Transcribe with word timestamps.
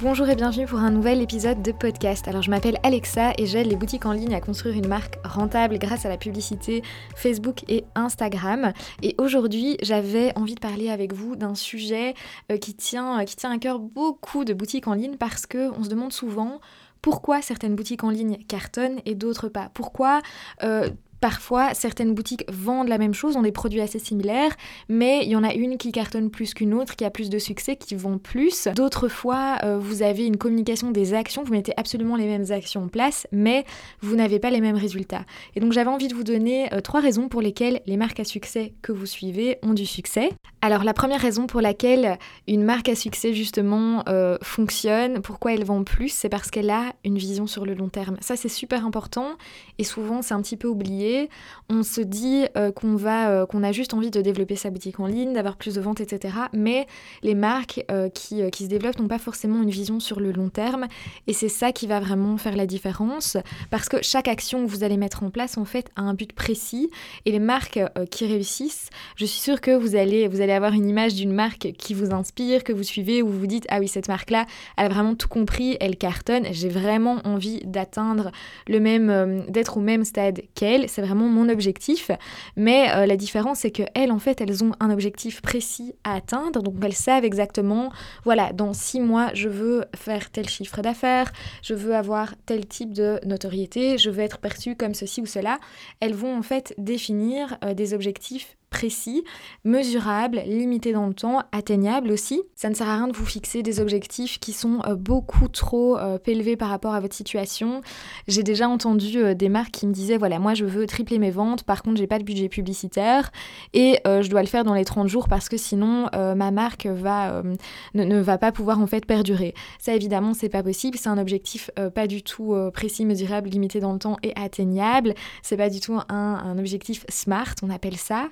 Bonjour 0.00 0.28
et 0.28 0.36
bienvenue 0.36 0.64
pour 0.64 0.78
un 0.78 0.92
nouvel 0.92 1.20
épisode 1.20 1.60
de 1.60 1.72
podcast. 1.72 2.28
Alors 2.28 2.42
je 2.42 2.50
m'appelle 2.50 2.78
Alexa 2.84 3.32
et 3.36 3.46
j'aide 3.46 3.66
les 3.66 3.74
boutiques 3.74 4.06
en 4.06 4.12
ligne 4.12 4.32
à 4.32 4.40
construire 4.40 4.76
une 4.76 4.86
marque 4.86 5.18
rentable 5.24 5.76
grâce 5.76 6.06
à 6.06 6.08
la 6.08 6.16
publicité 6.16 6.82
Facebook 7.16 7.64
et 7.66 7.84
Instagram. 7.96 8.72
Et 9.02 9.16
aujourd'hui 9.18 9.76
j'avais 9.82 10.32
envie 10.38 10.54
de 10.54 10.60
parler 10.60 10.88
avec 10.88 11.12
vous 11.12 11.34
d'un 11.34 11.56
sujet 11.56 12.14
euh, 12.52 12.58
qui 12.58 12.74
tient, 12.74 13.16
à 13.16 13.58
cœur 13.58 13.80
beaucoup 13.80 14.44
de 14.44 14.54
boutiques 14.54 14.86
en 14.86 14.94
ligne 14.94 15.16
parce 15.16 15.46
qu'on 15.46 15.82
se 15.82 15.88
demande 15.88 16.12
souvent 16.12 16.60
pourquoi 17.02 17.42
certaines 17.42 17.74
boutiques 17.74 18.04
en 18.04 18.10
ligne 18.10 18.38
cartonnent 18.46 19.00
et 19.04 19.16
d'autres 19.16 19.48
pas. 19.48 19.68
Pourquoi 19.74 20.20
euh, 20.62 20.90
Parfois, 21.20 21.74
certaines 21.74 22.14
boutiques 22.14 22.44
vendent 22.48 22.88
la 22.88 22.98
même 22.98 23.14
chose, 23.14 23.36
ont 23.36 23.42
des 23.42 23.52
produits 23.52 23.80
assez 23.80 23.98
similaires, 23.98 24.54
mais 24.88 25.24
il 25.24 25.30
y 25.30 25.36
en 25.36 25.44
a 25.44 25.52
une 25.52 25.76
qui 25.76 25.92
cartonne 25.92 26.30
plus 26.30 26.54
qu'une 26.54 26.74
autre, 26.74 26.96
qui 26.96 27.04
a 27.04 27.10
plus 27.10 27.30
de 27.30 27.38
succès, 27.38 27.76
qui 27.76 27.94
vend 27.94 28.18
plus. 28.18 28.68
D'autres 28.74 29.08
fois, 29.08 29.56
euh, 29.64 29.78
vous 29.78 30.02
avez 30.02 30.26
une 30.26 30.36
communication 30.36 30.90
des 30.90 31.14
actions, 31.14 31.42
vous 31.42 31.52
mettez 31.52 31.72
absolument 31.76 32.16
les 32.16 32.26
mêmes 32.26 32.50
actions 32.50 32.84
en 32.84 32.88
place, 32.88 33.26
mais 33.32 33.64
vous 34.00 34.16
n'avez 34.16 34.38
pas 34.38 34.50
les 34.50 34.60
mêmes 34.60 34.76
résultats. 34.76 35.24
Et 35.56 35.60
donc 35.60 35.72
j'avais 35.72 35.90
envie 35.90 36.08
de 36.08 36.14
vous 36.14 36.24
donner 36.24 36.72
euh, 36.72 36.80
trois 36.80 37.00
raisons 37.00 37.28
pour 37.28 37.42
lesquelles 37.42 37.80
les 37.86 37.96
marques 37.96 38.20
à 38.20 38.24
succès 38.24 38.74
que 38.82 38.92
vous 38.92 39.06
suivez 39.06 39.58
ont 39.62 39.74
du 39.74 39.86
succès. 39.86 40.30
Alors 40.60 40.82
la 40.82 40.92
première 40.92 41.20
raison 41.20 41.46
pour 41.46 41.60
laquelle 41.60 42.18
une 42.48 42.64
marque 42.64 42.88
à 42.88 42.96
succès 42.96 43.32
justement 43.32 44.02
euh, 44.08 44.38
fonctionne, 44.42 45.20
pourquoi 45.22 45.52
elle 45.52 45.64
vend 45.64 45.84
plus, 45.84 46.08
c'est 46.08 46.28
parce 46.28 46.50
qu'elle 46.50 46.70
a 46.70 46.92
une 47.04 47.16
vision 47.16 47.46
sur 47.46 47.64
le 47.64 47.74
long 47.74 47.88
terme. 47.88 48.16
Ça 48.20 48.34
c'est 48.34 48.48
super 48.48 48.84
important 48.84 49.36
et 49.78 49.84
souvent 49.84 50.20
c'est 50.20 50.34
un 50.34 50.42
petit 50.42 50.56
peu 50.56 50.66
oublié 50.66 51.30
on 51.70 51.84
se 51.84 52.00
dit 52.00 52.44
euh, 52.56 52.72
qu'on 52.72 52.96
va, 52.96 53.30
euh, 53.30 53.46
qu'on 53.46 53.62
a 53.62 53.70
juste 53.70 53.94
envie 53.94 54.10
de 54.10 54.20
développer 54.20 54.56
sa 54.56 54.70
boutique 54.70 54.98
en 54.98 55.06
ligne, 55.06 55.32
d'avoir 55.32 55.56
plus 55.56 55.74
de 55.74 55.80
ventes, 55.80 56.00
etc. 56.00 56.34
Mais 56.52 56.86
les 57.22 57.34
marques 57.34 57.84
qui, 58.14 58.50
qui, 58.50 58.64
se 58.64 58.68
développent 58.68 58.98
n'ont 58.98 59.08
pas 59.08 59.18
forcément 59.18 59.62
une 59.62 59.70
vision 59.70 60.00
sur 60.00 60.18
le 60.18 60.32
long 60.32 60.48
terme, 60.48 60.86
et 61.26 61.32
c'est 61.32 61.48
ça 61.48 61.72
qui 61.72 61.86
va 61.86 62.00
vraiment 62.00 62.36
faire 62.36 62.56
la 62.56 62.66
différence, 62.66 63.36
parce 63.70 63.88
que 63.88 63.98
chaque 64.02 64.28
action 64.28 64.64
que 64.64 64.70
vous 64.70 64.82
allez 64.82 64.96
mettre 64.96 65.22
en 65.22 65.30
place, 65.30 65.58
en 65.58 65.64
fait, 65.64 65.90
a 65.96 66.02
un 66.02 66.14
but 66.14 66.32
précis, 66.32 66.90
et 67.26 67.32
les 67.32 67.38
marques 67.38 67.80
qui 68.10 68.26
réussissent, 68.26 68.88
je 69.16 69.26
suis 69.26 69.40
sûre 69.40 69.60
que 69.60 69.70
vous 69.70 69.94
allez, 69.94 70.26
vous 70.28 70.40
allez 70.40 70.47
avoir 70.52 70.72
une 70.72 70.88
image 70.88 71.14
d'une 71.14 71.32
marque 71.32 71.72
qui 71.78 71.94
vous 71.94 72.12
inspire, 72.12 72.64
que 72.64 72.72
vous 72.72 72.82
suivez, 72.82 73.22
où 73.22 73.28
vous 73.28 73.38
vous 73.38 73.46
dites 73.46 73.66
ah 73.68 73.80
oui 73.80 73.88
cette 73.88 74.08
marque-là, 74.08 74.46
elle 74.76 74.86
a 74.86 74.88
vraiment 74.88 75.14
tout 75.14 75.28
compris, 75.28 75.76
elle 75.80 75.96
cartonne, 75.96 76.46
j'ai 76.50 76.68
vraiment 76.68 77.20
envie 77.24 77.60
d'atteindre 77.64 78.30
le 78.66 78.80
même, 78.80 79.44
d'être 79.48 79.76
au 79.76 79.80
même 79.80 80.04
stade 80.04 80.42
qu'elle 80.54 80.88
c'est 80.88 81.02
vraiment 81.02 81.28
mon 81.28 81.48
objectif. 81.48 82.10
Mais 82.56 82.90
euh, 82.94 83.06
la 83.06 83.16
différence, 83.16 83.60
c'est 83.60 83.70
qu'elles, 83.70 84.12
en 84.12 84.18
fait, 84.18 84.40
elles 84.40 84.64
ont 84.64 84.72
un 84.80 84.90
objectif 84.90 85.40
précis 85.40 85.94
à 86.04 86.14
atteindre. 86.14 86.62
Donc, 86.62 86.74
elles 86.82 86.92
savent 86.92 87.24
exactement, 87.24 87.90
voilà, 88.24 88.52
dans 88.52 88.72
six 88.72 89.00
mois, 89.00 89.30
je 89.34 89.48
veux 89.48 89.84
faire 89.94 90.30
tel 90.30 90.48
chiffre 90.48 90.82
d'affaires, 90.82 91.32
je 91.62 91.74
veux 91.74 91.94
avoir 91.94 92.34
tel 92.46 92.66
type 92.66 92.92
de 92.92 93.20
notoriété, 93.24 93.98
je 93.98 94.10
veux 94.10 94.22
être 94.22 94.38
perçue 94.38 94.76
comme 94.76 94.94
ceci 94.94 95.20
ou 95.20 95.26
cela. 95.26 95.58
Elles 96.00 96.14
vont, 96.14 96.36
en 96.36 96.42
fait, 96.42 96.74
définir 96.78 97.58
euh, 97.64 97.74
des 97.74 97.94
objectifs 97.94 98.57
précis, 98.70 99.24
mesurable, 99.64 100.42
limité 100.46 100.92
dans 100.92 101.06
le 101.06 101.14
temps, 101.14 101.42
atteignable 101.52 102.10
aussi. 102.10 102.42
Ça 102.54 102.68
ne 102.68 102.74
sert 102.74 102.88
à 102.88 102.96
rien 102.96 103.08
de 103.08 103.16
vous 103.16 103.24
fixer 103.24 103.62
des 103.62 103.80
objectifs 103.80 104.38
qui 104.38 104.52
sont 104.52 104.80
euh, 104.86 104.94
beaucoup 104.94 105.48
trop 105.48 105.98
euh, 105.98 106.18
élevés 106.26 106.56
par 106.56 106.68
rapport 106.68 106.94
à 106.94 107.00
votre 107.00 107.14
situation. 107.14 107.80
J'ai 108.26 108.42
déjà 108.42 108.68
entendu 108.68 109.18
euh, 109.18 109.34
des 109.34 109.48
marques 109.48 109.70
qui 109.70 109.86
me 109.86 109.92
disaient 109.92 110.18
voilà, 110.18 110.38
moi 110.38 110.54
je 110.54 110.64
veux 110.64 110.86
tripler 110.86 111.18
mes 111.18 111.30
ventes, 111.30 111.62
par 111.62 111.82
contre 111.82 111.96
j'ai 111.96 112.06
pas 112.06 112.18
de 112.18 112.24
budget 112.24 112.48
publicitaire 112.48 113.30
et 113.72 113.98
je 114.04 114.28
dois 114.28 114.42
le 114.42 114.46
faire 114.46 114.64
dans 114.64 114.74
les 114.74 114.84
30 114.84 115.08
jours 115.08 115.28
parce 115.28 115.48
que 115.48 115.56
sinon 115.56 116.06
ma 116.12 116.50
marque 116.50 116.86
ne, 116.86 118.20
va 118.20 118.38
pas 118.38 118.52
pouvoir 118.52 118.80
en 118.80 118.86
fait 118.86 119.06
perdurer. 119.06 119.54
Ça 119.78 119.94
évidemment 119.94 120.34
c'est 120.34 120.48
pas 120.48 120.62
possible, 120.62 120.96
c'est 120.98 121.08
un 121.08 121.18
objectif 121.18 121.70
pas 121.94 122.06
du 122.06 122.22
tout 122.22 122.54
précis, 122.72 123.04
mesurable, 123.04 123.48
limité 123.48 123.80
dans 123.80 123.92
le 123.92 123.98
temps 123.98 124.16
et 124.22 124.32
atteignable. 124.36 125.14
C'est 125.42 125.56
pas 125.56 125.70
du 125.70 125.80
tout 125.80 125.98
un 126.08 126.58
objectif 126.58 127.04
smart, 127.08 127.54
on 127.62 127.70
appelle 127.70 127.96
ça. 127.96 128.28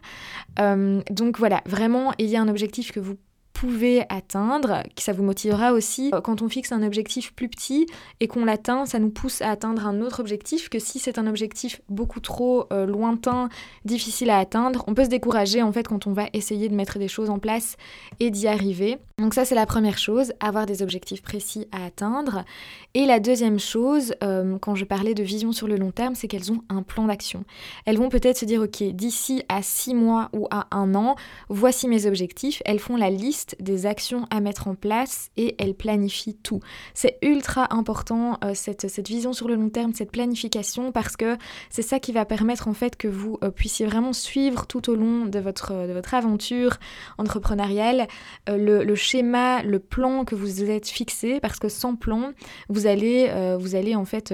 Euh, 0.58 1.02
donc 1.10 1.38
voilà, 1.38 1.62
vraiment, 1.66 2.12
il 2.18 2.26
y 2.26 2.36
a 2.36 2.40
un 2.40 2.48
objectif 2.48 2.92
que 2.92 3.00
vous 3.00 3.16
pouvez 3.56 4.04
atteindre, 4.10 4.82
que 4.94 5.02
ça 5.02 5.14
vous 5.14 5.22
motivera 5.22 5.72
aussi. 5.72 6.10
Euh, 6.12 6.20
quand 6.20 6.42
on 6.42 6.48
fixe 6.48 6.72
un 6.72 6.82
objectif 6.82 7.32
plus 7.32 7.48
petit 7.48 7.86
et 8.20 8.28
qu'on 8.28 8.44
l'atteint, 8.44 8.84
ça 8.84 8.98
nous 8.98 9.08
pousse 9.08 9.40
à 9.40 9.50
atteindre 9.50 9.86
un 9.86 10.02
autre 10.02 10.20
objectif 10.20 10.68
que 10.68 10.78
si 10.78 10.98
c'est 10.98 11.18
un 11.18 11.26
objectif 11.26 11.80
beaucoup 11.88 12.20
trop 12.20 12.66
euh, 12.70 12.84
lointain, 12.84 13.48
difficile 13.86 14.28
à 14.28 14.38
atteindre, 14.38 14.84
on 14.88 14.94
peut 14.94 15.04
se 15.04 15.08
décourager 15.08 15.62
en 15.62 15.72
fait 15.72 15.88
quand 15.88 16.06
on 16.06 16.12
va 16.12 16.26
essayer 16.34 16.68
de 16.68 16.74
mettre 16.74 16.98
des 16.98 17.08
choses 17.08 17.30
en 17.30 17.38
place 17.38 17.76
et 18.20 18.30
d'y 18.30 18.46
arriver. 18.46 18.98
Donc 19.18 19.32
ça 19.32 19.46
c'est 19.46 19.54
la 19.54 19.64
première 19.64 19.96
chose, 19.96 20.34
avoir 20.40 20.66
des 20.66 20.82
objectifs 20.82 21.22
précis 21.22 21.66
à 21.72 21.86
atteindre. 21.86 22.44
Et 22.92 23.06
la 23.06 23.20
deuxième 23.20 23.58
chose, 23.58 24.14
euh, 24.22 24.58
quand 24.58 24.74
je 24.74 24.84
parlais 24.84 25.14
de 25.14 25.22
vision 25.22 25.52
sur 25.52 25.66
le 25.66 25.76
long 25.76 25.92
terme, 25.92 26.14
c'est 26.14 26.28
qu'elles 26.28 26.52
ont 26.52 26.62
un 26.68 26.82
plan 26.82 27.06
d'action. 27.06 27.44
Elles 27.86 27.96
vont 27.96 28.10
peut-être 28.10 28.36
se 28.36 28.44
dire 28.44 28.60
ok, 28.60 28.82
d'ici 28.82 29.42
à 29.48 29.62
six 29.62 29.94
mois 29.94 30.28
ou 30.34 30.46
à 30.50 30.66
un 30.76 30.94
an, 30.94 31.16
voici 31.48 31.88
mes 31.88 32.04
objectifs. 32.04 32.60
Elles 32.66 32.80
font 32.80 32.96
la 32.96 33.08
liste 33.08 33.45
des 33.60 33.86
actions 33.86 34.26
à 34.30 34.40
mettre 34.40 34.68
en 34.68 34.74
place 34.74 35.30
et 35.36 35.54
elle 35.58 35.74
planifie 35.74 36.34
tout. 36.34 36.60
C'est 36.94 37.18
ultra 37.22 37.72
important 37.74 38.38
euh, 38.44 38.52
cette, 38.54 38.88
cette, 38.88 39.08
vision 39.08 39.32
sur 39.32 39.48
le 39.48 39.54
long 39.54 39.68
terme, 39.68 39.92
cette 39.94 40.10
planification, 40.10 40.92
parce 40.92 41.16
que 41.16 41.36
c'est 41.70 41.82
ça 41.82 42.00
qui 42.00 42.12
va 42.12 42.24
permettre 42.24 42.68
en 42.68 42.72
fait 42.72 42.96
que 42.96 43.08
vous 43.08 43.38
euh, 43.42 43.50
puissiez 43.50 43.86
vraiment 43.86 44.12
suivre 44.12 44.66
tout 44.66 44.90
au 44.90 44.94
long 44.94 45.26
de 45.26 45.38
votre, 45.38 45.86
de 45.86 45.92
votre 45.92 46.14
aventure 46.14 46.76
entrepreneuriale 47.18 48.08
euh, 48.48 48.56
le, 48.56 48.84
le, 48.84 48.94
schéma, 48.94 49.62
le 49.62 49.78
plan 49.78 50.24
que 50.24 50.34
vous 50.34 50.64
êtes 50.64 50.88
fixé, 50.88 51.40
parce 51.40 51.58
que 51.58 51.68
sans 51.68 51.94
plan, 51.94 52.32
vous 52.68 52.86
allez, 52.86 53.56
vous 53.58 53.74
allez 53.74 53.94
en 53.94 54.04
fait 54.04 54.32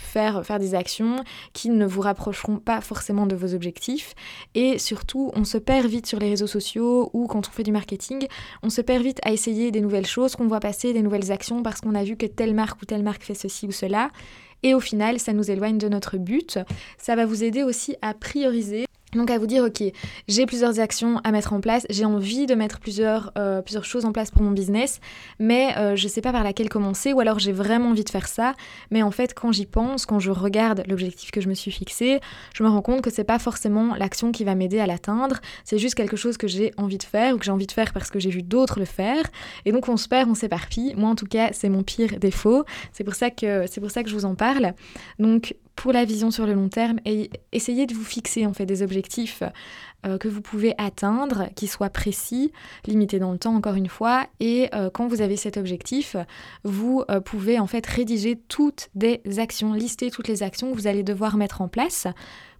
faire, 0.00 0.42
des 0.58 0.74
actions 0.74 1.24
qui 1.52 1.70
ne 1.70 1.86
vous 1.86 2.00
rapprocheront 2.00 2.58
pas 2.58 2.80
forcément 2.80 3.26
de 3.26 3.36
vos 3.36 3.54
objectifs. 3.54 4.14
Et 4.54 4.78
surtout, 4.78 5.30
on 5.34 5.44
se 5.44 5.58
perd 5.58 5.86
vite 5.86 6.06
sur 6.06 6.18
les 6.18 6.28
réseaux 6.28 6.46
sociaux 6.46 7.10
ou 7.12 7.26
quand 7.26 7.48
on 7.48 7.50
fait 7.50 7.62
du 7.62 7.72
marketing, 7.72 8.26
on 8.62 8.70
se 8.70 8.80
perd 8.80 9.02
vite 9.02 9.20
à 9.24 9.32
essayer 9.32 9.70
des 9.70 9.80
nouvelles 9.80 10.06
choses 10.06 10.36
qu'on 10.36 10.46
voit 10.46 10.60
passer, 10.60 10.92
des 10.92 11.02
nouvelles 11.02 11.32
actions 11.32 11.62
parce 11.62 11.80
qu'on 11.80 11.94
a 11.94 12.04
vu 12.04 12.16
que 12.16 12.26
telle 12.26 12.54
marque 12.54 12.80
ou 12.82 12.84
telle 12.84 13.02
marque 13.02 13.22
fait 13.22 13.34
ceci 13.34 13.66
ou 13.66 13.72
cela. 13.72 14.10
Et 14.62 14.74
au 14.74 14.80
final, 14.80 15.18
ça 15.18 15.32
nous 15.32 15.50
éloigne 15.50 15.78
de 15.78 15.88
notre 15.88 16.16
but. 16.16 16.58
Ça 16.96 17.16
va 17.16 17.26
vous 17.26 17.44
aider 17.44 17.62
aussi 17.62 17.96
à 18.00 18.14
prioriser 18.14 18.86
donc 19.16 19.30
à 19.30 19.38
vous 19.38 19.46
dire, 19.46 19.64
ok, 19.64 19.82
j'ai 20.28 20.46
plusieurs 20.46 20.80
actions 20.80 21.20
à 21.24 21.32
mettre 21.32 21.52
en 21.52 21.60
place, 21.60 21.86
j'ai 21.90 22.04
envie 22.04 22.46
de 22.46 22.54
mettre 22.54 22.80
plusieurs, 22.80 23.32
euh, 23.38 23.62
plusieurs 23.62 23.84
choses 23.84 24.04
en 24.04 24.12
place 24.12 24.30
pour 24.30 24.42
mon 24.42 24.50
business, 24.50 25.00
mais 25.38 25.76
euh, 25.76 25.96
je 25.96 26.04
ne 26.04 26.08
sais 26.08 26.20
pas 26.20 26.32
par 26.32 26.44
laquelle 26.44 26.68
commencer, 26.68 27.12
ou 27.12 27.20
alors 27.20 27.38
j'ai 27.38 27.52
vraiment 27.52 27.90
envie 27.90 28.04
de 28.04 28.10
faire 28.10 28.28
ça, 28.28 28.54
mais 28.90 29.02
en 29.02 29.10
fait 29.10 29.34
quand 29.34 29.52
j'y 29.52 29.66
pense, 29.66 30.06
quand 30.06 30.18
je 30.18 30.30
regarde 30.30 30.84
l'objectif 30.88 31.30
que 31.30 31.40
je 31.40 31.48
me 31.48 31.54
suis 31.54 31.70
fixé, 31.70 32.20
je 32.54 32.62
me 32.62 32.68
rends 32.68 32.82
compte 32.82 33.02
que 33.02 33.10
c'est 33.10 33.24
pas 33.24 33.38
forcément 33.38 33.94
l'action 33.94 34.32
qui 34.32 34.44
va 34.44 34.54
m'aider 34.54 34.80
à 34.80 34.86
l'atteindre, 34.86 35.36
c'est 35.64 35.78
juste 35.78 35.94
quelque 35.94 36.16
chose 36.16 36.36
que 36.36 36.48
j'ai 36.48 36.72
envie 36.76 36.98
de 36.98 37.04
faire, 37.04 37.34
ou 37.34 37.38
que 37.38 37.44
j'ai 37.44 37.52
envie 37.52 37.66
de 37.66 37.72
faire 37.72 37.92
parce 37.92 38.10
que 38.10 38.18
j'ai 38.18 38.30
vu 38.30 38.42
d'autres 38.42 38.78
le 38.78 38.84
faire, 38.84 39.24
et 39.64 39.72
donc 39.72 39.88
on 39.88 39.96
se 39.96 40.08
perd, 40.08 40.28
on 40.28 40.34
s'éparpille, 40.34 40.94
moi 40.96 41.10
en 41.10 41.14
tout 41.14 41.26
cas 41.26 41.50
c'est 41.52 41.68
mon 41.68 41.82
pire 41.82 42.18
défaut, 42.18 42.64
c'est 42.92 43.04
pour, 43.04 43.14
ça 43.14 43.30
que, 43.30 43.80
pour 43.80 43.90
ça 43.90 44.02
que 44.02 44.08
je 44.08 44.14
vous 44.14 44.24
en 44.24 44.34
parle. 44.34 44.74
Donc 45.18 45.54
pour 45.76 45.92
la 45.92 46.04
vision 46.04 46.30
sur 46.30 46.46
le 46.46 46.54
long 46.54 46.68
terme 46.68 46.98
et 47.04 47.30
essayez 47.52 47.86
de 47.86 47.94
vous 47.94 48.04
fixer 48.04 48.46
en 48.46 48.52
fait 48.52 48.66
des 48.66 48.82
objectifs 48.82 49.42
euh, 50.06 50.18
que 50.18 50.28
vous 50.28 50.40
pouvez 50.40 50.74
atteindre, 50.78 51.48
qui 51.54 51.66
soient 51.66 51.90
précis, 51.90 52.52
limités 52.86 53.18
dans 53.18 53.32
le 53.32 53.38
temps 53.38 53.54
encore 53.54 53.74
une 53.74 53.88
fois, 53.88 54.26
et 54.40 54.68
euh, 54.74 54.90
quand 54.90 55.06
vous 55.06 55.22
avez 55.22 55.36
cet 55.36 55.56
objectif, 55.56 56.16
vous 56.62 57.02
euh, 57.10 57.20
pouvez 57.20 57.58
en 57.58 57.66
fait 57.66 57.86
rédiger 57.86 58.36
toutes 58.48 58.88
des 58.94 59.20
actions, 59.38 59.72
lister 59.72 60.10
toutes 60.10 60.28
les 60.28 60.42
actions 60.42 60.70
que 60.70 60.76
vous 60.76 60.86
allez 60.86 61.02
devoir 61.02 61.36
mettre 61.36 61.62
en 61.62 61.68
place 61.68 62.06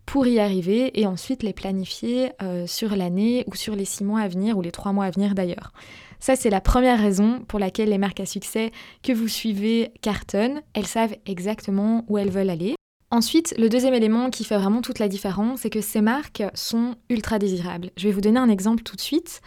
pour 0.07 0.27
y 0.27 0.39
arriver 0.39 1.01
et 1.01 1.07
ensuite 1.07 1.43
les 1.43 1.55
planifier 1.55 2.33
sur 2.67 2.95
l'année 2.95 3.43
ou 3.47 3.55
sur 3.55 3.75
les 3.75 3.87
six 3.87 4.05
mois 4.05 4.21
à 4.21 4.29
venir 4.29 4.59
ou 4.59 4.61
les 4.61 4.71
trois 4.71 4.93
mois 4.93 5.07
à 5.07 5.11
venir 5.11 5.35
d'ailleurs. 5.35 5.73
Ça, 6.21 6.37
c'est 6.37 6.51
la 6.51 6.61
première 6.61 6.99
raison 6.99 7.41
pour 7.49 7.59
laquelle 7.59 7.89
les 7.89 7.97
marques 7.97 8.21
à 8.21 8.27
succès 8.27 8.71
que 9.03 9.13
vous 9.13 9.29
suivez 9.29 9.93
cartonnent. 10.03 10.61
Elles 10.75 10.87
savent 10.87 11.17
exactement 11.25 12.05
où 12.09 12.19
elles 12.19 12.31
veulent 12.31 12.51
aller. 12.51 12.75
Ensuite, 13.15 13.55
le 13.59 13.69
deuxième 13.69 13.95
élément 13.95 14.29
qui 14.29 14.43
fait 14.43 14.59
vraiment 14.59 14.83
toute 14.83 14.99
la 14.99 15.07
différence, 15.07 15.61
c'est 15.61 15.71
que 15.71 15.81
ces 15.81 16.01
marques 16.01 16.43
sont 16.53 16.97
ultra 17.09 17.39
désirables. 17.39 17.93
Je 17.97 18.09
vais 18.09 18.13
vous 18.13 18.21
donner 18.21 18.41
un 18.41 18.49
exemple 18.49 18.83
tout 18.83 18.97
de 18.97 19.01
suite. 19.01 19.41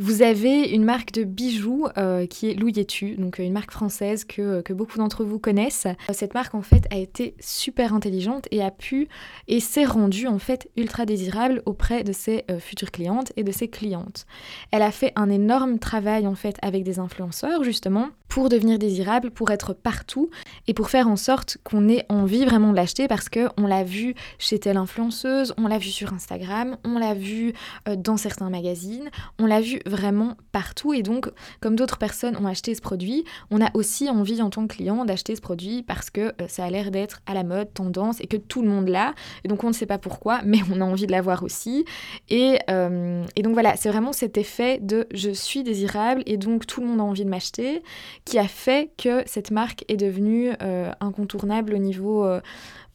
Vous 0.00 0.22
avez 0.22 0.70
une 0.70 0.82
marque 0.82 1.12
de 1.12 1.22
bijoux 1.22 1.86
euh, 1.98 2.26
qui 2.26 2.50
est 2.50 2.54
Louis 2.54 2.72
donc 2.72 3.38
euh, 3.38 3.44
une 3.44 3.52
marque 3.52 3.70
française 3.70 4.24
que, 4.24 4.60
que 4.62 4.72
beaucoup 4.72 4.98
d'entre 4.98 5.22
vous 5.22 5.38
connaissent. 5.38 5.86
Cette 6.10 6.34
marque 6.34 6.56
en 6.56 6.62
fait 6.62 6.88
a 6.90 6.96
été 6.96 7.36
super 7.38 7.94
intelligente 7.94 8.48
et 8.50 8.60
a 8.60 8.72
pu 8.72 9.06
et 9.46 9.60
s'est 9.60 9.84
rendue 9.84 10.26
en 10.26 10.40
fait 10.40 10.68
ultra 10.76 11.06
désirable 11.06 11.62
auprès 11.64 12.02
de 12.02 12.10
ses 12.10 12.44
euh, 12.50 12.58
futures 12.58 12.90
clientes 12.90 13.32
et 13.36 13.44
de 13.44 13.52
ses 13.52 13.68
clientes. 13.68 14.26
Elle 14.72 14.82
a 14.82 14.90
fait 14.90 15.12
un 15.14 15.30
énorme 15.30 15.78
travail 15.78 16.26
en 16.26 16.34
fait 16.34 16.56
avec 16.60 16.82
des 16.82 16.98
influenceurs 16.98 17.62
justement 17.62 18.08
pour 18.26 18.48
devenir 18.48 18.78
désirable, 18.78 19.30
pour 19.30 19.50
être 19.50 19.74
partout 19.74 20.30
et 20.66 20.72
pour 20.72 20.88
faire 20.88 21.06
en 21.06 21.16
sorte 21.16 21.58
qu'on 21.64 21.86
ait 21.88 22.06
envie 22.08 22.46
vraiment 22.46 22.70
de 22.70 22.76
l'acheter 22.76 23.06
parce 23.12 23.28
que 23.28 23.50
on 23.58 23.66
l'a 23.66 23.84
vu 23.84 24.14
chez 24.38 24.58
telle 24.58 24.78
influenceuse, 24.78 25.52
on 25.58 25.66
l'a 25.66 25.76
vu 25.76 25.90
sur 25.90 26.14
Instagram, 26.14 26.78
on 26.82 26.98
l'a 26.98 27.12
vu 27.12 27.52
euh, 27.86 27.94
dans 27.94 28.16
certains 28.16 28.48
magazines, 28.48 29.10
on 29.38 29.44
l'a 29.44 29.60
vu 29.60 29.80
vraiment 29.84 30.38
partout 30.50 30.94
et 30.94 31.02
donc 31.02 31.28
comme 31.60 31.76
d'autres 31.76 31.98
personnes 31.98 32.38
ont 32.38 32.46
acheté 32.46 32.74
ce 32.74 32.80
produit, 32.80 33.26
on 33.50 33.60
a 33.60 33.68
aussi 33.74 34.08
envie 34.08 34.40
en 34.40 34.48
tant 34.48 34.66
que 34.66 34.76
client 34.76 35.04
d'acheter 35.04 35.36
ce 35.36 35.42
produit 35.42 35.82
parce 35.82 36.08
que 36.08 36.32
euh, 36.40 36.48
ça 36.48 36.64
a 36.64 36.70
l'air 36.70 36.90
d'être 36.90 37.20
à 37.26 37.34
la 37.34 37.44
mode, 37.44 37.74
tendance 37.74 38.18
et 38.22 38.26
que 38.26 38.38
tout 38.38 38.62
le 38.62 38.68
monde 38.68 38.88
l'a. 38.88 39.12
Et 39.44 39.48
donc 39.48 39.62
on 39.62 39.68
ne 39.68 39.74
sait 39.74 39.84
pas 39.84 39.98
pourquoi 39.98 40.40
mais 40.46 40.60
on 40.72 40.80
a 40.80 40.84
envie 40.84 41.06
de 41.06 41.12
l'avoir 41.12 41.42
aussi. 41.42 41.84
Et, 42.30 42.60
euh, 42.70 43.22
et 43.36 43.42
donc 43.42 43.52
voilà 43.52 43.76
c'est 43.76 43.90
vraiment 43.90 44.14
cet 44.14 44.38
effet 44.38 44.78
de 44.80 45.06
je 45.12 45.28
suis 45.28 45.64
désirable 45.64 46.22
et 46.24 46.38
donc 46.38 46.66
tout 46.66 46.80
le 46.80 46.86
monde 46.86 47.00
a 47.00 47.04
envie 47.04 47.26
de 47.26 47.30
m'acheter 47.30 47.82
qui 48.24 48.38
a 48.38 48.48
fait 48.48 48.90
que 48.96 49.22
cette 49.26 49.50
marque 49.50 49.84
est 49.88 49.98
devenue 49.98 50.52
incontournable 51.00 51.74
au 51.74 51.78
niveau 51.78 52.26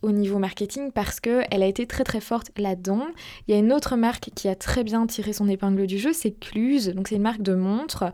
au 0.08 0.12
niveau 0.14 0.40
marketing 0.40 0.92
parce 0.92 1.20
qu'elle 1.20 1.62
a 1.62 1.66
été 1.66 1.86
très 1.86 2.06
très 2.06 2.22
forte 2.22 2.52
là-dedans. 2.58 3.08
Il 3.48 3.54
y 3.54 3.58
a 3.58 3.60
une 3.60 3.74
autre 3.74 3.98
marque 3.98 4.32
qui 4.34 4.48
a 4.48 4.56
très 4.56 4.86
bien 4.86 5.06
tiré 5.06 5.34
son 5.34 5.50
épingle 5.50 5.86
du 5.86 6.00
jeu, 6.00 6.14
c'est 6.14 6.32
Cluse. 6.32 6.90
Donc 6.90 7.10
c'est 7.10 7.18
une 7.18 7.22
marque 7.22 7.42
de 7.42 7.54
montres 7.54 8.06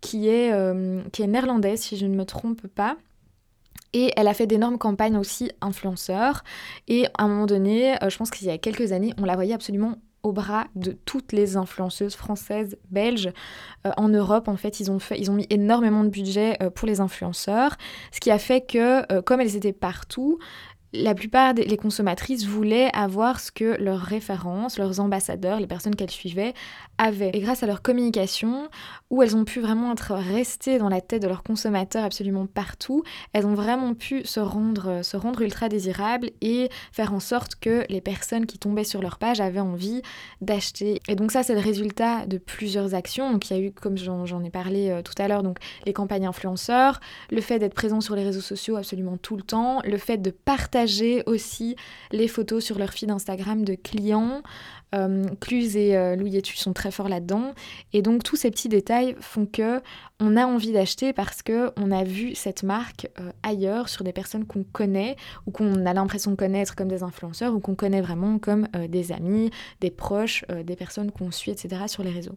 qui 0.00 0.28
est, 0.28 0.52
euh, 0.52 1.02
qui 1.12 1.22
est 1.22 1.26
néerlandaise 1.26 1.80
si 1.80 1.98
je 1.98 2.06
ne 2.06 2.16
me 2.16 2.24
trompe 2.24 2.66
pas. 2.66 2.96
Et 3.92 4.12
elle 4.16 4.28
a 4.28 4.34
fait 4.34 4.46
d'énormes 4.46 4.78
campagnes 4.78 5.18
aussi 5.18 5.50
influenceurs. 5.60 6.42
Et 6.88 7.04
à 7.18 7.24
un 7.24 7.28
moment 7.28 7.44
donné, 7.44 8.02
euh, 8.02 8.08
je 8.08 8.16
pense 8.16 8.30
qu'il 8.30 8.48
y 8.48 8.50
a 8.50 8.56
quelques 8.56 8.92
années, 8.92 9.12
on 9.18 9.26
la 9.26 9.34
voyait 9.34 9.52
absolument 9.52 9.96
au 10.22 10.32
bras 10.32 10.68
de 10.76 10.92
toutes 10.92 11.32
les 11.32 11.56
influenceuses 11.56 12.14
françaises, 12.14 12.78
belges. 12.90 13.30
Euh, 13.86 13.90
en 13.98 14.08
Europe, 14.08 14.48
en 14.48 14.56
fait, 14.56 14.80
ils 14.80 14.90
ont, 14.90 15.00
fait, 15.00 15.18
ils 15.18 15.30
ont 15.30 15.34
mis 15.34 15.48
énormément 15.50 16.04
de 16.04 16.08
budget 16.08 16.56
pour 16.76 16.86
les 16.86 17.00
influenceurs, 17.00 17.76
ce 18.12 18.20
qui 18.20 18.30
a 18.30 18.38
fait 18.38 18.62
que, 18.64 19.20
comme 19.22 19.40
elles 19.40 19.56
étaient 19.56 19.72
partout, 19.72 20.38
la 20.94 21.14
plupart 21.14 21.54
des 21.54 21.76
consommatrices 21.76 22.44
voulaient 22.44 22.90
avoir 22.92 23.40
ce 23.40 23.50
que 23.50 23.80
leurs 23.82 24.00
références, 24.00 24.78
leurs 24.78 25.00
ambassadeurs, 25.00 25.58
les 25.58 25.66
personnes 25.66 25.96
qu'elles 25.96 26.10
suivaient 26.10 26.52
avaient. 26.98 27.30
Et 27.32 27.40
grâce 27.40 27.62
à 27.62 27.66
leur 27.66 27.80
communication, 27.80 28.68
où 29.08 29.22
elles 29.22 29.34
ont 29.34 29.44
pu 29.44 29.60
vraiment 29.60 29.92
être 29.92 30.12
restées 30.12 30.78
dans 30.78 30.90
la 30.90 31.00
tête 31.00 31.22
de 31.22 31.28
leurs 31.28 31.42
consommateurs 31.42 32.04
absolument 32.04 32.46
partout, 32.46 33.02
elles 33.32 33.46
ont 33.46 33.54
vraiment 33.54 33.94
pu 33.94 34.24
se 34.24 34.38
rendre, 34.38 35.00
rendre 35.14 35.40
ultra 35.40 35.70
désirables 35.70 36.30
et 36.42 36.68
faire 36.92 37.14
en 37.14 37.20
sorte 37.20 37.54
que 37.54 37.86
les 37.88 38.02
personnes 38.02 38.44
qui 38.44 38.58
tombaient 38.58 38.84
sur 38.84 39.00
leur 39.00 39.18
page 39.18 39.40
avaient 39.40 39.60
envie 39.60 40.02
d'acheter. 40.42 41.00
Et 41.08 41.14
donc 41.14 41.32
ça, 41.32 41.42
c'est 41.42 41.54
le 41.54 41.60
résultat 41.60 42.26
de 42.26 42.36
plusieurs 42.36 42.94
actions. 42.94 43.32
Donc 43.32 43.50
il 43.50 43.56
y 43.56 43.60
a 43.60 43.62
eu, 43.62 43.72
comme 43.72 43.96
j'en 43.96 44.44
ai 44.44 44.50
parlé 44.50 44.90
euh, 44.90 45.00
tout 45.00 45.14
à 45.16 45.26
l'heure, 45.26 45.42
donc 45.42 45.56
les 45.86 45.94
campagnes 45.94 46.26
influenceurs, 46.26 47.00
le 47.30 47.40
fait 47.40 47.58
d'être 47.58 47.74
présent 47.74 48.02
sur 48.02 48.14
les 48.14 48.24
réseaux 48.24 48.40
sociaux 48.40 48.76
absolument 48.76 49.16
tout 49.16 49.36
le 49.36 49.42
temps, 49.42 49.80
le 49.84 49.96
fait 49.96 50.18
de 50.18 50.30
partager 50.30 50.81
aussi 51.26 51.76
les 52.10 52.28
photos 52.28 52.64
sur 52.64 52.78
leur 52.78 52.90
feed 52.92 53.10
Instagram 53.10 53.64
de 53.64 53.74
clients. 53.74 54.42
Euh, 54.94 55.24
Cluse 55.40 55.76
et 55.76 55.96
euh, 55.96 56.16
Louis 56.16 56.42
sont 56.54 56.72
très 56.72 56.90
forts 56.90 57.08
là-dedans. 57.08 57.54
Et 57.92 58.02
donc 58.02 58.22
tous 58.22 58.36
ces 58.36 58.50
petits 58.50 58.68
détails 58.68 59.16
font 59.20 59.46
que 59.46 59.80
on 60.20 60.36
a 60.36 60.46
envie 60.46 60.72
d'acheter 60.72 61.12
parce 61.12 61.42
que 61.42 61.70
on 61.76 61.90
a 61.90 62.04
vu 62.04 62.34
cette 62.34 62.62
marque 62.62 63.08
euh, 63.18 63.30
ailleurs 63.42 63.88
sur 63.88 64.04
des 64.04 64.12
personnes 64.12 64.44
qu'on 64.44 64.64
connaît 64.64 65.16
ou 65.46 65.50
qu'on 65.50 65.86
a 65.86 65.94
l'impression 65.94 66.30
de 66.30 66.36
connaître 66.36 66.76
comme 66.76 66.88
des 66.88 67.02
influenceurs 67.02 67.54
ou 67.54 67.60
qu'on 67.60 67.74
connaît 67.74 68.02
vraiment 68.02 68.38
comme 68.38 68.68
euh, 68.76 68.86
des 68.86 69.12
amis, 69.12 69.50
des 69.80 69.90
proches, 69.90 70.44
des 70.64 70.76
personnes 70.76 71.10
qu'on 71.10 71.30
suit, 71.30 71.50
etc. 71.50 71.84
sur 71.86 72.02
les 72.02 72.10
réseaux. 72.10 72.36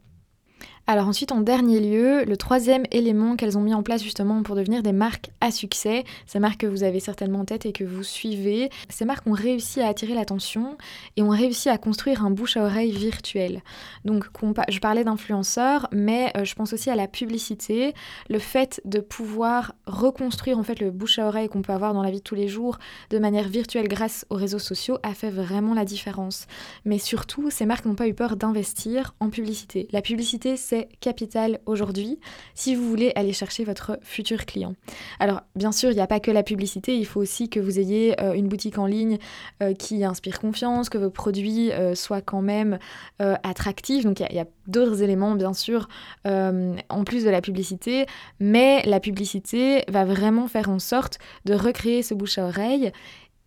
Alors 0.88 1.08
ensuite, 1.08 1.32
en 1.32 1.42
dernier 1.42 1.80
lieu, 1.80 2.26
le 2.26 2.38
troisième 2.38 2.84
élément 2.92 3.36
qu'elles 3.36 3.58
ont 3.58 3.62
mis 3.62 3.74
en 3.74 3.82
place 3.82 4.04
justement 4.04 4.44
pour 4.44 4.56
devenir 4.56 4.84
des 4.84 4.92
marques 4.92 5.32
à 5.42 5.50
succès, 5.50 6.04
ces 6.28 6.38
marques 6.38 6.60
que 6.62 6.68
vous 6.68 6.84
avez 6.84 7.00
certainement 7.00 7.40
en 7.40 7.46
tête 7.46 7.66
et 7.66 7.72
que 7.72 7.84
vous 7.84 8.04
suivez, 8.04 8.70
ces 8.90 9.04
marques 9.04 9.26
ont 9.26 9.34
réussi 9.34 9.82
à 9.82 9.88
attirer 9.88 10.14
l'attention 10.14 10.78
et 11.18 11.24
ont 11.24 11.30
réussi 11.30 11.70
à 11.70 11.80
construire 11.80 12.24
un 12.24 12.30
bouche 12.30 12.56
à 12.56 12.64
oreille 12.64 12.92
virtuel. 12.92 13.64
Donc 14.04 14.26
je 14.70 14.80
parlais 14.80 15.04
d'influenceurs, 15.04 15.88
mais 15.92 16.32
euh, 16.38 16.46
je 16.46 16.54
pense 16.54 16.72
aussi 16.72 16.92
à 16.92 16.96
la 16.96 17.08
publicité, 17.08 17.96
le 18.30 18.38
fait 18.38 18.80
de 18.86 19.00
pouvoir 19.00 19.74
reconstruire 19.88 20.60
en 20.60 20.64
fait 20.64 20.80
le 20.80 20.92
bouche 20.92 21.18
à 21.18 21.28
oreille 21.28 21.50
qu'on 21.50 21.64
peut 21.64 21.74
avoir 21.74 21.96
dans 21.96 22.04
la 22.04 22.12
vie 22.12 22.20
de 22.20 22.24
tous 22.24 22.36
les 22.36 22.48
jours 22.48 22.78
de 23.10 23.18
manière 23.18 23.48
virtuelle 23.48 23.88
grâce 23.88 24.28
aux 24.30 24.36
réseaux 24.36 24.60
sociaux 24.60 25.00
a 25.02 25.16
fait 25.16 25.32
vraiment 25.32 25.74
la 25.74 25.84
différence. 25.84 26.46
Mais 26.86 27.00
surtout, 27.00 27.50
ces 27.50 27.66
marques 27.66 27.86
n'ont 27.86 27.96
pas 27.96 28.08
eu 28.08 28.14
peur 28.14 28.36
d'investir 28.36 29.16
en 29.20 29.32
publicité. 29.32 29.88
La 29.92 30.04
publicité, 30.04 30.58
c'est 30.58 30.75
capital 31.00 31.60
aujourd'hui 31.66 32.20
si 32.54 32.76
vous 32.76 32.88
voulez 32.90 33.12
aller 33.16 33.34
chercher 33.34 33.64
votre 33.64 33.98
futur 34.02 34.46
client. 34.46 34.74
Alors 35.20 35.42
bien 35.56 35.72
sûr, 35.72 35.92
il 35.92 35.96
n'y 35.96 36.02
a 36.02 36.08
pas 36.08 36.20
que 36.20 36.32
la 36.32 36.44
publicité, 36.44 36.96
il 36.98 37.06
faut 37.06 37.22
aussi 37.22 37.50
que 37.50 37.60
vous 37.60 37.80
ayez 37.80 38.20
euh, 38.22 38.34
une 38.34 38.48
boutique 38.48 38.78
en 38.78 38.86
ligne 38.86 39.18
euh, 39.62 39.74
qui 39.74 40.04
inspire 40.04 40.40
confiance, 40.40 40.90
que 40.90 40.98
vos 40.98 41.10
produits 41.10 41.72
euh, 41.72 41.96
soient 41.96 42.22
quand 42.22 42.42
même 42.42 42.78
attractifs. 43.20 44.04
Donc 44.04 44.20
il 44.20 44.36
y 44.36 44.40
a, 44.40 44.46
d'autres 44.68 45.04
éléments 45.04 45.36
bien 45.36 45.54
sûr 45.54 45.88
en 46.26 47.04
plus 47.06 47.24
de 47.24 47.30
la 47.30 47.42
publicité, 47.42 48.06
mais 48.40 48.82
la 48.86 49.00
publicité 49.00 49.84
va 49.88 50.06
vraiment 50.06 50.48
faire 50.48 50.70
en 50.70 50.80
sorte 50.80 51.20
de 51.46 51.54
recréer 51.54 52.02
ce 52.02 52.14
bouche 52.14 52.38
à 52.38 52.46
oreille 52.46 52.92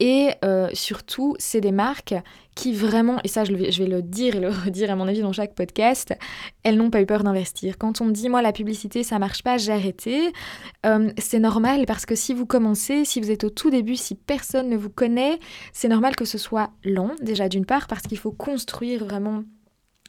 et 0.01 0.31
euh, 0.45 0.69
surtout, 0.75 1.35
c'est 1.39 1.61
des 1.61 1.73
marques 1.73 2.15
qui 2.55 2.73
vraiment, 2.73 3.19
et 3.25 3.29
ça 3.29 3.45
je, 3.45 3.53
vais 3.53 3.87
le 3.87 4.03
dire 4.03 4.37
et 4.37 4.41
le 4.41 4.49
redire 4.65 4.91
à 4.91 4.97
mon 4.97 5.09
avis 5.09 5.21
dans 5.21 5.33
chaque 5.33 5.55
podcast, 5.55 6.15
elles 6.63 6.77
n'ont 6.77 6.91
pas 6.91 7.01
eu 7.01 7.07
peur 7.07 7.25
d'investir. 7.25 7.79
Quand 7.79 8.01
on 8.01 8.07
me 8.07 8.13
dit, 8.13 8.29
moi 8.29 8.43
la 8.43 8.53
publicité 8.53 9.03
ça 9.03 9.19
marche 9.19 9.43
pas, 9.43 9.59
j'ai 9.59 9.73
arrêté, 9.73 10.33
euh, 10.87 11.11
c'est 11.19 11.41
normal 11.41 11.85
parce 11.87 12.07
que 12.07 12.15
si 12.15 12.35
vous 12.35 12.47
commencez, 12.47 13.05
si 13.05 13.21
vous 13.21 13.31
êtes 13.31 13.45
au 13.45 13.51
tout 13.51 13.71
début, 13.71 13.97
si 13.97 14.15
personne 14.15 14.69
ne 14.69 14.77
vous 14.77 14.91
connaît, 14.91 15.39
c'est 15.73 15.89
normal 15.89 16.17
que 16.17 16.25
ce 16.25 16.39
soit 16.39 16.71
long, 16.85 17.11
déjà 17.23 17.49
d'une 17.49 17.67
part, 17.67 17.87
parce 17.87 18.03
qu'il 18.03 18.19
faut 18.19 18.33
construire 18.33 19.05
vraiment 19.05 19.43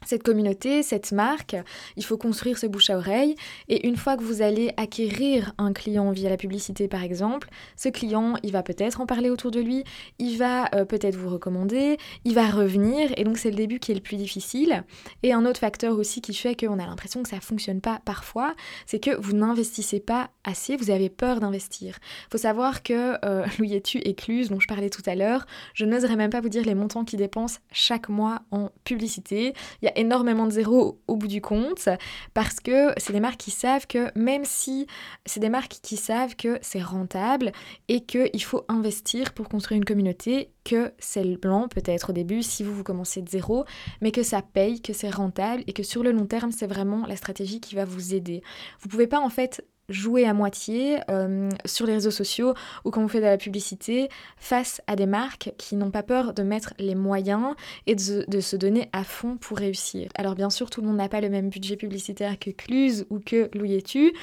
cette 0.06 0.24
communauté, 0.24 0.84
cette 0.84 1.12
marque, 1.12 1.56
il 1.96 2.06
faut 2.06 2.18
construire 2.18 2.58
ce 2.58 2.68
bouche 2.68 2.90
à 2.90 2.98
oreille. 2.98 3.36
Et 3.68 3.88
une 3.88 3.98
fois 3.98 4.18
que 4.18 4.24
vous 4.24 4.42
allez 4.42 4.72
acquérir 4.78 5.54
un 5.58 5.74
client 5.74 6.12
via 6.12 6.30
la 6.30 6.38
publicité, 6.38 6.88
par 6.88 7.04
exemple, 7.04 7.50
ce 7.76 7.90
client, 7.90 8.36
il 8.44 8.52
va 8.52 8.64
peut-être 8.64 9.02
en 9.02 9.06
parler 9.06 9.30
autour 9.30 9.52
de 9.52 9.60
lui, 9.60 9.84
il 10.18 10.38
va 10.38 10.70
euh, 10.76 10.86
peut-être 10.86 11.16
vous 11.16 11.30
recommander, 11.30 11.98
il 12.26 12.34
va 12.34 12.50
revenir. 12.50 13.12
Et 13.18 13.24
donc, 13.24 13.38
c'est 13.38 13.50
le 13.50 13.56
début 13.56 13.80
qui 13.80 13.92
est 13.92 13.96
le 13.96 14.02
plus 14.02 14.18
difficile. 14.18 14.84
Et 15.24 15.34
un 15.34 15.46
autre 15.46 15.60
facteur 15.60 15.98
aussi 15.98 16.22
qui 16.22 16.34
fait 16.34 16.56
qu'on 16.56 16.80
a 16.80 16.86
l'impression 16.86 17.24
que 17.24 17.30
ça 17.30 17.40
fonctionne 17.40 17.82
pas 17.82 18.02
parfois, 18.06 18.56
c'est 18.86 19.00
que 19.00 19.16
vous 19.20 19.34
n'investissez 19.34 20.00
pas 20.00 20.30
assez, 20.44 20.76
vous 20.76 20.92
avez 20.92 21.10
peur 21.10 21.40
d'investir. 21.40 22.00
Il 22.28 22.32
faut 22.32 22.38
savoir 22.38 22.84
que 22.84 23.18
euh, 23.26 23.46
Louis 23.60 23.76
Etu 23.76 24.00
écluse, 24.00 24.50
dont 24.50 24.60
je 24.60 24.68
parlais 24.68 24.90
tout 24.90 25.04
à 25.06 25.16
l'heure, 25.16 25.46
je 25.74 25.86
n'oserais 25.86 26.16
même 26.16 26.30
pas 26.30 26.42
vous 26.42 26.50
dire 26.50 26.64
les 26.64 26.76
montants 26.76 27.06
qu'il 27.06 27.20
dépense 27.20 27.60
chaque 27.72 28.10
mois 28.10 28.42
en 28.52 28.70
publicité. 28.84 29.54
Il 29.82 29.89
énormément 29.96 30.46
de 30.46 30.52
zéros 30.52 31.00
au 31.08 31.16
bout 31.16 31.28
du 31.28 31.42
compte 31.42 31.90
parce 32.34 32.60
que 32.60 32.94
c'est 32.98 33.14
des 33.14 33.20
marques 33.20 33.40
qui 33.40 33.52
savent 33.52 33.88
que 33.88 34.12
même 34.18 34.46
si 34.46 34.88
c'est 35.26 35.40
des 35.40 35.50
marques 35.50 35.78
qui 35.82 35.98
savent 35.98 36.36
que 36.36 36.58
c'est 36.62 36.82
rentable 36.82 37.52
et 37.88 38.02
qu'il 38.02 38.44
faut 38.44 38.66
investir 38.68 39.34
pour 39.34 39.50
construire 39.50 39.78
une 39.78 39.86
communauté, 39.86 40.52
que 40.64 40.92
c'est 41.00 41.24
le 41.24 41.38
blanc 41.38 41.68
peut-être 41.68 42.12
au 42.12 42.14
début 42.14 42.44
si 42.44 42.64
vous 42.64 42.74
vous 42.74 42.84
commencez 42.84 43.22
de 43.22 43.30
zéro, 43.30 43.66
mais 44.02 44.12
que 44.12 44.24
ça 44.24 44.42
paye, 44.42 44.82
que 44.82 44.94
c'est 44.94 45.10
rentable 45.10 45.64
et 45.68 45.74
que 45.74 45.84
sur 45.84 46.04
le 46.04 46.12
long 46.12 46.26
terme 46.26 46.52
c'est 46.52 46.68
vraiment 46.68 47.06
la 47.06 47.16
stratégie 47.16 47.60
qui 47.60 47.76
va 47.76 47.86
vous 47.86 48.14
aider. 48.14 48.42
Vous 48.80 48.90
pouvez 48.90 49.08
pas 49.08 49.20
en 49.20 49.30
fait 49.30 49.64
jouer 49.90 50.26
à 50.26 50.34
moitié 50.34 51.00
euh, 51.10 51.50
sur 51.66 51.86
les 51.86 51.94
réseaux 51.94 52.12
sociaux 52.12 52.54
ou 52.86 52.92
quand 52.92 53.02
vous 53.02 53.08
faites 53.08 53.22
de 53.22 53.28
la 53.28 53.38
publicité 53.38 54.10
face 54.38 54.82
à 54.88 54.96
des 54.96 55.06
marques 55.06 55.52
qui 55.58 55.76
n'ont 55.76 55.92
pas 55.92 56.04
peur 56.04 56.34
de 56.34 56.44
mettre 56.44 56.74
les 56.80 56.96
moyens 56.96 57.56
et 57.88 57.96
de, 57.96 58.40
se 58.40 58.56
donner 58.56 58.90
à 58.94 59.04
fond 59.04 59.38
pour 59.38 59.58
réussir. 59.58 60.10
Alors 60.16 60.36
bien 60.36 60.50
sûr, 60.50 60.70
tout 60.70 60.82
le 60.82 60.88
monde 60.88 60.98
n'a 60.98 61.10
pas 61.10 61.22
le 61.22 61.30
même 61.30 61.50
budget 61.50 61.76
publicitaire 61.76 62.40
que 62.40 62.52
Cluse 62.52 63.06
ou 63.10 63.20
que 63.20 63.50
Louis 63.58 63.82
Tu. 63.84 64.14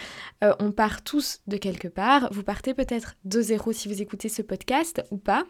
Euh, 0.43 0.55
on 0.59 0.73
part 0.73 1.03
tous 1.03 1.41
de 1.47 1.57
quelque 1.57 1.89
part. 1.89 2.29
Vous 2.33 2.43
partez 2.43 2.75
peut-être 2.75 3.17
de 3.25 3.41
zéro 3.41 3.73
si 3.73 3.89
vous 3.89 4.03
écoutez 4.03 4.29
ce 4.29 4.43
podcast 4.43 5.03
ou 5.11 5.19
pas. 5.19 5.45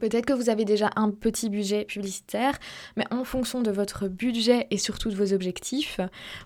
Peut-être 0.00 0.26
que 0.26 0.32
vous 0.32 0.50
avez 0.50 0.64
déjà 0.64 0.90
un 0.96 1.10
petit 1.10 1.48
budget 1.48 1.84
publicitaire, 1.84 2.58
mais 2.96 3.04
en 3.10 3.24
fonction 3.24 3.62
de 3.62 3.70
votre 3.70 4.08
budget 4.08 4.66
et 4.70 4.78
surtout 4.78 5.10
de 5.10 5.16
vos 5.16 5.32
objectifs, 5.32 6.00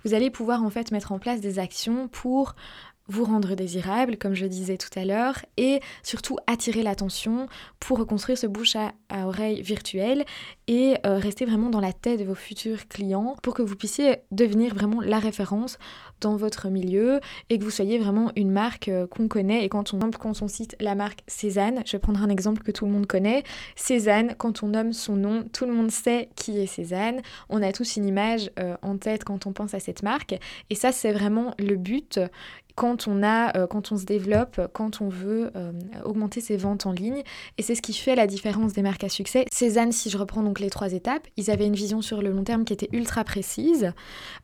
vous 0.05 0.15
allez 0.15 0.31
pouvoir 0.31 0.63
en 0.63 0.71
fait 0.71 0.93
mettre 0.93 1.13
en 1.13 1.19
place 1.19 1.41
des 1.41 1.59
actions 1.59 2.09
pour 2.09 2.55
vous 3.09 3.25
rendre 3.25 3.57
désirable, 3.57 4.17
comme 4.17 4.35
je 4.35 4.47
disais 4.47 4.77
tout 4.77 4.97
à 4.97 5.05
l'heure, 5.05 5.35
et 5.57 5.81
surtout 6.05 6.37
attirer 6.47 6.85
l'attention 6.85 7.49
pour 7.81 7.99
reconstruire 7.99 8.39
ce 8.39 8.47
bouche 8.47 8.77
à 8.77 8.93
à 9.11 9.27
oreille 9.27 9.61
virtuelle 9.61 10.25
et 10.69 10.95
rester 11.05 11.45
vraiment 11.45 11.69
dans 11.69 11.81
la 11.81 11.93
tête 11.93 12.21
de 12.21 12.25
vos 12.25 12.37
futurs 12.37 12.87
clients 12.89 13.37
pour 13.43 13.55
que 13.55 13.63
vous 13.63 13.77
puissiez 13.77 14.19
devenir 14.31 14.75
vraiment 14.75 15.01
la 15.01 15.19
référence 15.19 15.79
dans 16.21 16.37
votre 16.37 16.69
milieu 16.69 17.21
et 17.49 17.59
que 17.59 17.65
vous 17.65 17.71
soyez 17.71 17.99
vraiment 17.99 18.33
une 18.37 18.51
marque 18.51 18.91
qu'on 19.11 19.29
connaît. 19.29 19.65
Et 19.65 19.69
quand 19.69 19.95
on, 19.95 19.99
quand 20.11 20.43
on 20.43 20.49
cite 20.49 20.77
la 20.81 20.95
marque 20.95 21.21
Cézanne, 21.27 21.83
je 21.87 21.93
vais 21.93 21.99
prendre 21.99 22.23
un 22.23 22.29
exemple 22.29 22.63
que 22.63 22.71
tout 22.71 22.87
le 22.87 22.93
monde 22.93 23.07
connaît. 23.07 23.43
Cézanne, 23.77 24.35
quand 24.39 24.63
on 24.63 24.69
nomme 24.69 24.93
son 24.93 25.17
nom, 25.17 25.45
tout 25.53 25.67
le 25.67 25.73
monde 25.73 25.91
sait 25.91 26.29
qui 26.37 26.59
est 26.59 26.67
Cézanne. 26.67 27.21
On 27.49 27.63
a 27.63 27.73
tous 27.73 27.97
une 27.97 28.07
image 28.07 28.51
en 28.83 28.97
tête 28.97 29.25
quand 29.25 29.47
on 29.47 29.53
pense 29.53 29.75
à 29.75 29.81
cette 29.81 30.03
marque. 30.03 30.39
Et 30.71 30.75
ça, 30.75 30.93
c'est 30.93 31.13
vraiment 31.13 31.55
le 31.59 31.77
but 31.77 32.21
quand 32.81 33.09
on, 33.09 33.23
a, 33.23 33.57
euh, 33.59 33.67
quand 33.67 33.93
on 33.93 33.99
se 33.99 34.07
développe, 34.07 34.59
quand 34.73 35.03
on 35.03 35.11
veut 35.11 35.51
euh, 35.55 35.73
augmenter 36.05 36.41
ses 36.41 36.57
ventes 36.57 36.87
en 36.87 36.93
ligne. 36.93 37.23
Et 37.59 37.63
c'est 37.63 37.75
ce 37.75 37.83
qui 37.83 37.93
fait 37.93 38.15
la 38.15 38.27
différence 38.27 38.73
des 38.73 38.81
marques 38.81 39.05
à 39.05 39.11
succès. 39.11 39.45
Cézanne, 39.53 39.93
si 39.93 40.09
je 40.09 40.17
reprends 40.17 40.43
donc 40.43 40.61
les 40.61 40.71
trois 40.71 40.93
étapes, 40.95 41.27
ils 41.37 41.51
avaient 41.51 41.67
une 41.67 41.75
vision 41.75 42.01
sur 42.01 42.23
le 42.23 42.31
long 42.31 42.43
terme 42.43 42.65
qui 42.65 42.73
était 42.73 42.89
ultra 42.93 43.23
précise. 43.23 43.93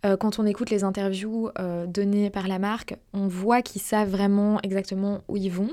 Euh, 0.05 0.19
quand 0.19 0.39
on 0.39 0.45
écoute 0.45 0.69
les 0.69 0.85
interviews 0.85 1.49
données 1.87 2.31
par 2.31 2.49
la 2.49 2.59
marque, 2.59 2.97
on 3.13 3.29
voit 3.29 3.63
qu'ils 3.63 3.83
savent 3.83 4.11
vraiment 4.11 4.61
exactement 4.63 5.21
où 5.29 5.37
ils 5.37 5.51
vont. 5.51 5.71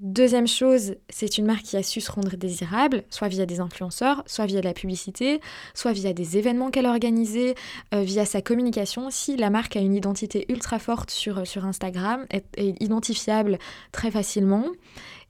Deuxième 0.00 0.48
chose, 0.48 0.96
c'est 1.08 1.38
une 1.38 1.46
marque 1.46 1.62
qui 1.62 1.76
a 1.76 1.82
su 1.84 2.00
se 2.00 2.10
rendre 2.10 2.36
désirable, 2.36 3.04
soit 3.10 3.28
via 3.28 3.46
des 3.46 3.60
influenceurs, 3.60 4.24
soit 4.26 4.44
via 4.44 4.60
de 4.60 4.66
la 4.66 4.74
publicité, 4.74 5.40
soit 5.72 5.92
via 5.92 6.12
des 6.12 6.36
événements 6.36 6.72
qu'elle 6.72 6.86
a 6.86 6.90
organisés, 6.90 7.54
euh, 7.94 8.02
via 8.02 8.24
sa 8.24 8.42
communication. 8.42 9.08
Si 9.10 9.36
la 9.36 9.50
marque 9.50 9.76
a 9.76 9.80
une 9.80 9.94
identité 9.94 10.46
ultra 10.48 10.80
forte 10.80 11.10
sur, 11.10 11.46
sur 11.46 11.64
Instagram, 11.64 12.26
est 12.30 12.44
identifiable 12.80 13.58
très 13.92 14.10
facilement, 14.10 14.66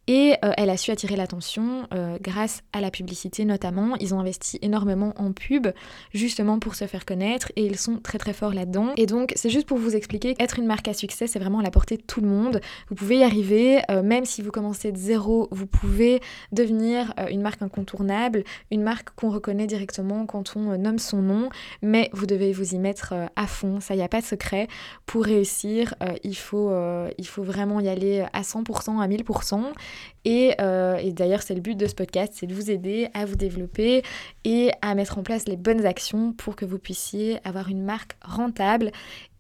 et 0.07 0.35
euh, 0.45 0.53
elle 0.57 0.71
a 0.71 0.77
su 0.77 0.91
attirer 0.91 1.17
l'attention 1.17 1.87
euh, 1.95 2.19
grâce 2.21 2.63
à 2.73 2.81
la 2.81 2.91
publicité 2.91 3.45
notamment. 3.45 3.97
Ils 4.01 4.15
ont 4.15 4.21
investi 4.21 4.59
énormément 4.63 5.15
en 5.17 5.33
pub 5.33 5.69
justement 6.13 6.59
pour 6.59 6.75
se 6.75 6.87
faire 6.87 7.05
connaître 7.05 7.53
et 7.57 7.65
ils 7.65 7.79
sont 7.79 7.99
très 7.99 8.19
très 8.19 8.33
forts 8.33 8.53
là-dedans. 8.53 8.93
Et 8.97 9.07
donc 9.07 9.33
c'est 9.37 9.51
juste 9.51 9.67
pour 9.67 9.79
vous 9.79 9.97
expliquer 9.97 10.35
qu'être 10.35 10.59
une 10.59 10.67
marque 10.67 10.89
à 10.89 10.95
succès, 10.95 11.27
c'est 11.27 11.39
vraiment 11.39 11.61
à 11.61 11.63
la 11.63 11.71
portée 11.71 11.97
de 11.97 12.03
tout 12.03 12.21
le 12.21 12.29
monde. 12.29 12.61
Vous 12.89 12.95
pouvez 12.95 13.19
y 13.19 13.25
arriver, 13.25 13.81
euh, 13.91 14.03
même 14.03 14.25
si 14.25 14.43
vous 14.43 14.51
commencez 14.51 14.93
de 14.93 14.99
zéro, 14.99 15.49
vous 15.51 15.67
pouvez 15.67 16.21
devenir 16.53 17.15
une 17.31 17.43
marque 17.43 17.63
incontournable, 17.63 18.45
une 18.71 18.83
marque 18.83 19.11
qu'on 19.17 19.31
reconnaît 19.31 19.67
directement 19.67 20.27
quand 20.27 20.57
on 20.57 20.77
nomme 20.77 20.99
son 20.99 21.23
nom, 21.23 21.49
mais 21.83 22.11
vous 22.13 22.27
devez 22.27 22.53
vous 22.53 22.75
y 22.75 22.79
mettre 22.79 23.15
à 23.37 23.47
fond, 23.47 23.81
ça 23.81 23.95
y 23.95 24.03
a 24.03 24.09
pas 24.09 24.21
de 24.21 24.27
secret. 24.27 24.69
Pour 25.07 25.25
réussir, 25.25 25.95
il, 26.23 26.37
faut, 26.37 26.73
il 27.19 27.27
faut 27.27 27.43
vraiment 27.43 27.81
y 27.81 27.89
aller 27.89 28.25
à 28.33 28.43
100%, 28.43 29.01
à 29.01 29.09
1000%. 29.09 29.73
Euh, 30.27 30.97
et, 30.97 31.13
d'ailleurs, 31.13 31.43
c'est 31.43 31.55
le 31.55 31.61
but 31.61 31.77
de 31.77 31.87
ce 31.87 31.95
podcast, 31.95 32.33
c'est 32.37 32.47
de 32.47 32.55
vous 32.55 32.71
aider 32.71 33.09
à 33.15 33.25
vous 33.25 33.37
développer 33.37 34.03
et 34.45 34.71
à 34.83 34.95
mettre 34.95 35.19
en 35.19 35.23
place 35.23 35.47
les 35.47 35.57
bonnes 35.57 35.85
actions 35.85 36.33
pour 36.33 36.57
que 36.57 36.65
vous 36.65 36.79
puissiez 36.79 37.39
avoir 37.45 37.69
une 37.69 37.83
marque 37.83 38.17
rentable 38.23 38.91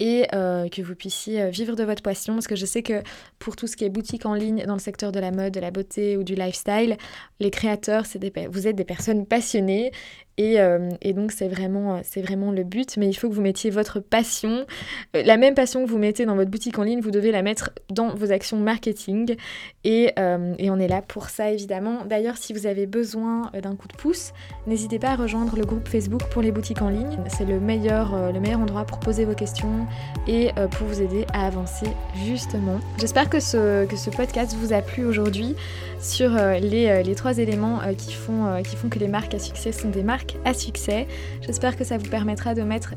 et 0.00 0.26
euh, 0.34 0.68
que 0.68 0.82
vous 0.82 0.94
puissiez 0.94 1.42
euh, 1.42 1.50
vivre 1.50 1.76
de 1.76 1.84
votre 1.84 2.02
passion. 2.02 2.34
Parce 2.34 2.46
que 2.46 2.56
je 2.56 2.66
sais 2.66 2.82
que 2.82 3.02
pour 3.38 3.56
tout 3.56 3.66
ce 3.66 3.76
qui 3.76 3.84
est 3.84 3.90
boutique 3.90 4.26
en 4.26 4.34
ligne 4.34 4.64
dans 4.66 4.74
le 4.74 4.80
secteur 4.80 5.12
de 5.12 5.20
la 5.20 5.30
mode, 5.30 5.52
de 5.52 5.60
la 5.60 5.70
beauté 5.70 6.16
ou 6.16 6.24
du 6.24 6.34
lifestyle, 6.34 6.96
les 7.40 7.50
créateurs, 7.50 8.04
des, 8.16 8.32
vous 8.50 8.66
êtes 8.66 8.76
des 8.76 8.84
personnes 8.84 9.26
passionnées 9.26 9.92
et, 10.36 10.56
et, 11.00 11.12
donc 11.12 11.30
c'est 11.30 11.46
vraiment, 11.46 12.00
vraiment 12.16 12.50
le 12.50 12.64
but, 12.64 12.96
mais 12.96 13.08
il 13.08 13.14
faut 13.14 13.28
que 13.28 13.34
vous 13.34 13.40
mettiez 13.40 13.70
votre 13.70 14.00
passion, 14.00 14.66
la 15.14 15.36
même 15.36 15.54
passion 15.54 15.84
que 15.84 15.88
vous 15.88 15.98
mettez 15.98 16.26
dans 16.26 16.34
votre 16.34 16.50
boutique 16.50 16.76
en 16.76 16.82
ligne, 16.82 17.00
vous 17.00 17.12
devez 17.12 17.30
la 17.30 17.42
mettre 17.42 17.70
dans 17.88 18.12
vos 18.16 18.32
actions 18.32 18.56
marketing. 18.56 19.36
Et, 19.84 20.12
et 20.58 20.70
on 20.70 20.78
est 20.78 20.88
là 20.88 21.02
pour 21.02 21.28
ça 21.28 21.50
évidemment. 21.50 22.04
D'ailleurs, 22.04 22.36
si 22.36 22.52
vous 22.52 22.66
avez 22.66 22.86
besoin 22.86 23.50
d'un 23.62 23.76
coup 23.76 23.88
de 23.88 23.96
pouce, 23.96 24.32
n'hésitez 24.66 24.98
pas 24.98 25.10
à 25.10 25.16
rejoindre 25.16 25.56
le 25.56 25.64
groupe 25.64 25.88
Facebook 25.88 26.22
pour 26.30 26.42
les 26.42 26.52
boutiques 26.52 26.82
en 26.82 26.88
ligne. 26.88 27.18
C'est 27.28 27.44
le 27.44 27.60
meilleur, 27.60 28.32
le 28.32 28.40
meilleur 28.40 28.60
endroit 28.60 28.84
pour 28.84 29.00
poser 29.00 29.24
vos 29.24 29.34
questions, 29.34 29.86
et 30.26 30.50
euh, 30.58 30.68
pour 30.68 30.86
vous 30.86 31.02
aider 31.02 31.26
à 31.32 31.46
avancer 31.46 31.86
justement. 32.26 32.80
J'espère 32.98 33.28
que 33.28 33.40
ce, 33.40 33.84
que 33.86 33.96
ce 33.96 34.10
podcast 34.10 34.54
vous 34.58 34.72
a 34.72 34.80
plu 34.80 35.04
aujourd'hui 35.04 35.54
sur 36.00 36.36
euh, 36.36 36.58
les, 36.58 36.88
euh, 36.88 37.02
les, 37.02 37.14
trois 37.14 37.38
éléments 37.38 37.80
qui, 37.96 38.12
font, 38.12 38.62
qui 38.62 38.76
font 38.76 38.88
que 38.88 38.98
les 38.98 39.08
marques 39.08 39.34
à 39.34 39.38
succès 39.38 39.72
sont 39.72 39.88
des 39.88 40.02
marques 40.02 40.36
à 40.44 40.54
succès. 40.54 41.06
J'espère 41.42 41.76
que 41.76 41.84
ça 41.84 41.98
vous 41.98 42.08
permettra 42.08 42.54
de 42.54 42.62
mettre 42.62 42.94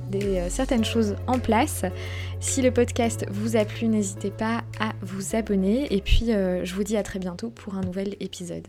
certaines 0.50 0.86
choses 0.86 1.16
en 1.28 1.40
place. 1.40 1.84
Si 2.40 2.62
le 2.62 2.72
podcast 2.72 3.26
vous 3.30 3.56
a 3.56 3.66
plu, 3.66 3.88
n'hésitez 3.88 4.32
pas 4.32 4.64
à 4.80 4.94
vous 5.02 5.36
abonner 5.36 5.94
et 5.94 6.02
puis 6.02 6.28
je 6.28 6.74
vous 6.74 6.84
dis 6.84 6.98
à 6.98 7.04
très 7.04 7.20
bientôt 7.20 7.50
pour 7.50 7.76
un 7.76 7.82
nouvel 7.82 8.16
épisode. 8.20 8.68